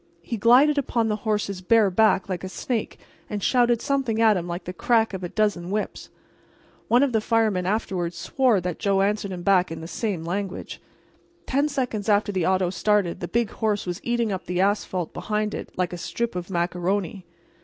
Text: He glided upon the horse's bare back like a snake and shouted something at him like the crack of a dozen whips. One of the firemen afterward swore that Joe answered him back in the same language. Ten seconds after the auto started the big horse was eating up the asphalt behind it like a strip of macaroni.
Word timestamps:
He 0.23 0.35
glided 0.35 0.79
upon 0.79 1.09
the 1.09 1.15
horse's 1.29 1.61
bare 1.61 1.91
back 1.91 2.27
like 2.27 2.43
a 2.43 2.49
snake 2.49 2.97
and 3.29 3.43
shouted 3.43 3.83
something 3.83 4.19
at 4.19 4.35
him 4.35 4.47
like 4.47 4.63
the 4.63 4.73
crack 4.73 5.13
of 5.13 5.23
a 5.23 5.29
dozen 5.29 5.69
whips. 5.69 6.09
One 6.87 7.03
of 7.03 7.11
the 7.11 7.21
firemen 7.21 7.67
afterward 7.67 8.15
swore 8.15 8.59
that 8.61 8.79
Joe 8.79 9.03
answered 9.03 9.31
him 9.31 9.43
back 9.43 9.71
in 9.71 9.79
the 9.79 9.87
same 9.87 10.23
language. 10.23 10.81
Ten 11.45 11.69
seconds 11.69 12.09
after 12.09 12.31
the 12.31 12.47
auto 12.47 12.71
started 12.71 13.19
the 13.19 13.27
big 13.27 13.51
horse 13.51 13.85
was 13.85 14.01
eating 14.03 14.31
up 14.31 14.45
the 14.47 14.59
asphalt 14.59 15.13
behind 15.13 15.53
it 15.53 15.69
like 15.77 15.93
a 15.93 15.99
strip 15.99 16.35
of 16.35 16.49
macaroni. 16.49 17.23